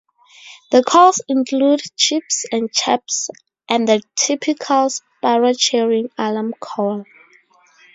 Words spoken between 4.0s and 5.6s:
typical sparrow